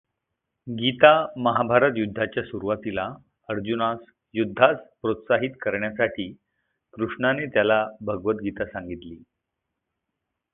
गीता 0.67 1.09
महाभारत 1.37 1.97
युद्धाच्या 1.97 2.43
सुरुवातीला 2.43 3.03
अर्जुनास 3.49 3.99
युद्धास 4.35 4.77
प्रोत्साहित 5.01 5.51
करण्यासाठी 5.61 6.31
कृष्णाने 6.93 7.45
त्याला 7.45 7.85
भगवद् 8.01 8.41
गीता 8.41 8.65
सांगितली. 8.65 9.15